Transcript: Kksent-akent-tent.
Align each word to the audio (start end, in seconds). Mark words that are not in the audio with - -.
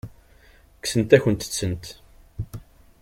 Kksent-akent-tent. 0.79 1.85